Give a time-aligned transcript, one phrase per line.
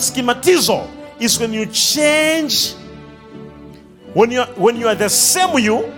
[0.00, 0.88] schematizo
[1.20, 2.74] is when you change,
[4.14, 5.92] when you when you are the same you,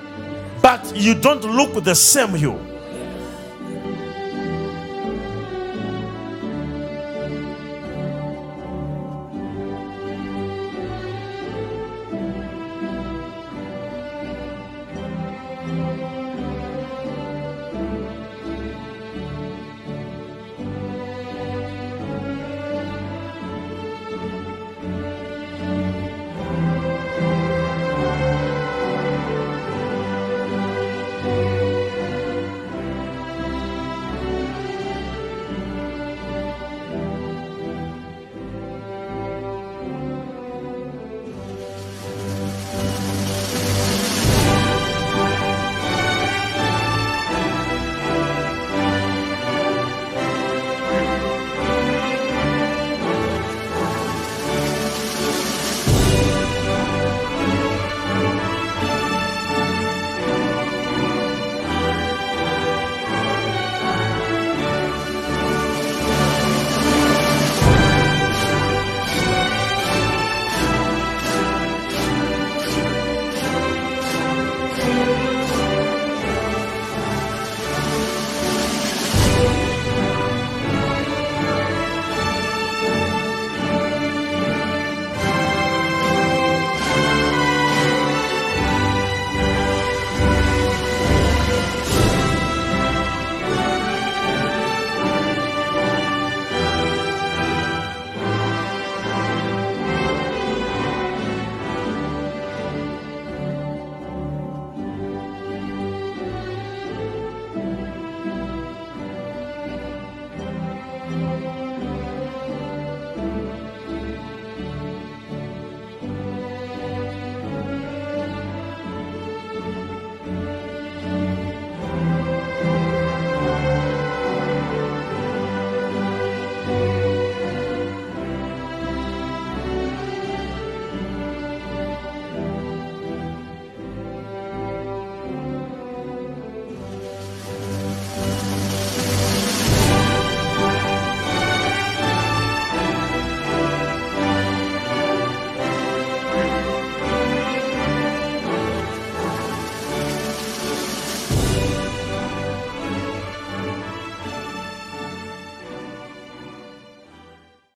[0.61, 2.72] but you don't look the same you.